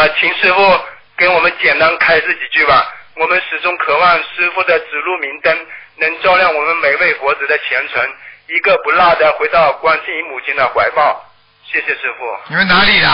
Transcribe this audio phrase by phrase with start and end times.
[0.00, 0.80] 呃，请师傅
[1.14, 2.90] 给我们简单开示几句吧。
[3.16, 5.54] 我们始终渴望师傅的指路明灯，
[5.96, 8.02] 能照亮我们每位佛子的前程，
[8.48, 11.22] 一个不落的回到观世音母亲的怀抱。
[11.70, 12.24] 谢谢师傅。
[12.48, 13.08] 你们哪里的？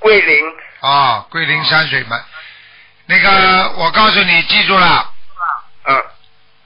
[0.00, 0.44] 桂林。
[0.80, 2.20] 啊，桂林山水门。
[3.06, 5.12] 那个，我告诉你，记住了。
[5.86, 6.04] 嗯。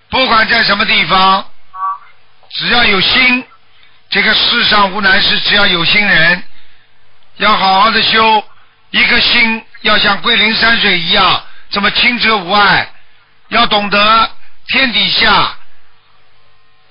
[0.08, 1.44] 不管在什么地方，
[2.48, 3.46] 只要有心，
[4.08, 6.42] 这个世上无难事，只要有心人，
[7.36, 8.42] 要好好的修，
[8.90, 12.88] 一颗心要像桂林山水一样这么清澈无碍，
[13.48, 14.30] 要懂得
[14.68, 15.54] 天底下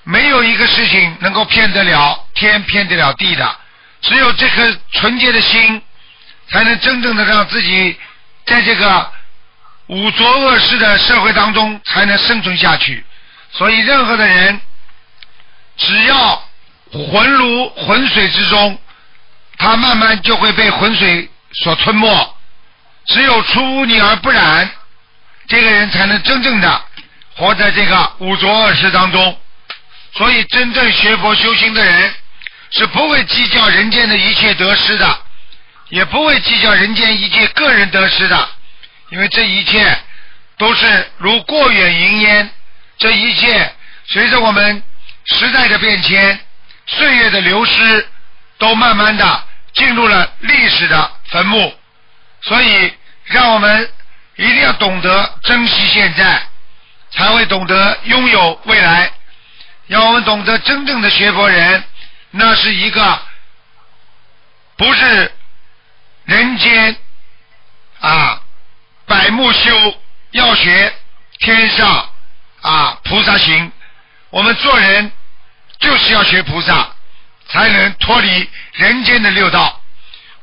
[0.04, 3.58] 没有一个事情能够骗得了天，骗得了地的，
[4.02, 5.82] 只有这颗纯洁的心，
[6.50, 7.98] 才能真正的让自己
[8.46, 9.12] 在这个
[9.88, 13.04] 五浊恶世的社会当中才能生存下去。
[13.52, 14.60] 所以，任何的人，
[15.78, 16.44] 只要
[16.92, 18.78] 浑如浑水之中，
[19.58, 22.38] 他慢慢就会被浑水所吞没。
[23.06, 24.70] 只有出污泥而不染，
[25.48, 26.82] 这个人才能真正的
[27.36, 29.40] 活在这个五浊恶世当中。
[30.14, 32.14] 所以，真正学佛修心的人
[32.72, 35.20] 是不会计较人间的一切得失的，
[35.90, 38.50] 也不会计较人间一切个人得失的，
[39.10, 39.98] 因为这一切
[40.58, 42.50] 都是如过眼云烟。
[42.98, 43.72] 这一切
[44.08, 44.82] 随着我们
[45.26, 46.40] 时代的变迁、
[46.88, 48.08] 岁月的流失，
[48.58, 51.74] 都慢慢的进入了历史的坟墓。
[52.42, 52.94] 所以，
[53.26, 53.92] 让我们
[54.36, 56.42] 一定要懂得珍惜现在，
[57.12, 59.12] 才会懂得拥有未来。
[59.88, 61.84] 让我们懂得真正的学佛人，
[62.32, 63.20] 那是一个
[64.78, 65.32] 不是
[66.26, 66.96] 人间
[68.00, 68.42] 啊
[69.06, 69.96] 百目修，
[70.32, 70.94] 要学
[71.40, 72.10] 天上。
[72.62, 73.72] 啊，菩萨行，
[74.32, 75.12] 我们做人
[75.78, 76.90] 就是要学菩萨，
[77.48, 79.80] 才能脱离人间的六道。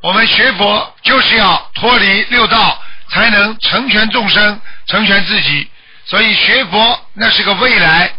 [0.03, 5.71] 我们学佛就是要脱离六道，才能成全众生，成全自己。
[6.05, 8.13] 所以学佛那是个未来，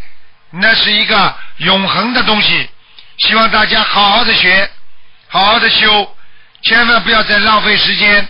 [0.52, 2.70] 那是一个永恒的东西。
[3.18, 4.70] 希望大家好好的学，
[5.28, 6.16] 好好的修，
[6.62, 8.26] 千万不要再浪费时间，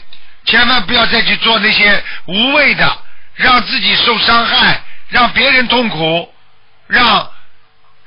[0.45, 2.97] 千万不要再去做那些无谓的，
[3.35, 4.81] 让自己受伤害。
[5.09, 6.33] 让别人痛苦，
[6.88, 7.29] 让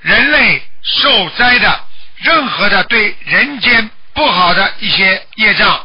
[0.01, 1.81] 人类受灾的
[2.17, 5.79] 任何的对人间不好的一些业障，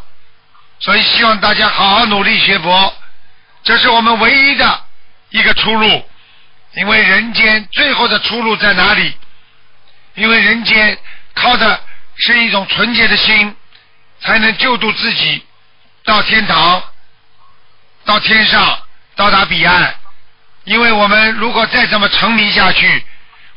[0.79, 2.93] 所以希望大家好好努力学佛，
[3.61, 4.81] 这是我们唯一的
[5.31, 6.09] 一个出路。
[6.75, 9.13] 因为人间最后的出路在哪里？
[10.15, 10.97] 因为人间
[11.33, 11.77] 靠的
[12.15, 13.53] 是一种纯洁的心，
[14.21, 15.43] 才能救度自己
[16.05, 16.81] 到天堂，
[18.05, 18.79] 到天上，
[19.17, 19.93] 到达彼岸。
[20.63, 23.05] 因为我们如果再这么沉迷下去，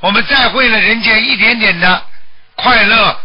[0.01, 2.05] 我们再为了人间一点点的
[2.57, 3.21] 快乐，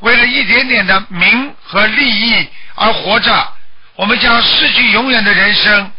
[0.00, 3.52] 为了一点点的名和利益而活着，
[3.96, 5.92] 我们将失去永远的人生，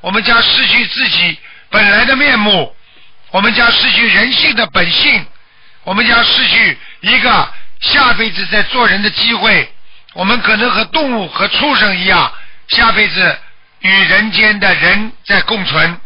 [0.00, 1.38] 我们将失去自己
[1.70, 2.74] 本来的面目，
[3.30, 5.26] 我们将失去人性的本性，
[5.84, 9.72] 我们将失去一个下辈子在做人的机会，
[10.12, 12.32] 我们可能和动物和畜生一样，
[12.68, 13.38] 下辈子
[13.80, 16.00] 与人间的人在共存。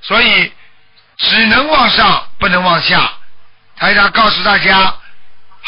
[0.00, 0.52] 所以
[1.18, 3.12] 只能往上，不能往下。
[3.76, 4.94] 台长告诉大家，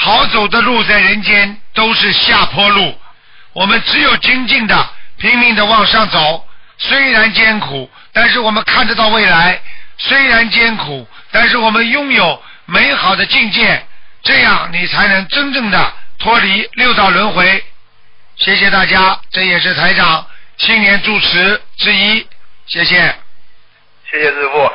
[0.03, 2.99] 好走的路在人间都是下坡路，
[3.53, 4.89] 我们只有精进的、
[5.19, 6.49] 拼命的往上走。
[6.79, 9.55] 虽然艰苦，但是我们看得到未来；
[9.99, 13.87] 虽然艰苦，但是我们拥有美好的境界。
[14.23, 17.63] 这样你才能真正的脱离六道轮回。
[18.37, 22.27] 谢谢大家，这也是台长新年祝词之一。
[22.67, 23.15] 谢谢。
[24.11, 24.73] 谢谢师傅。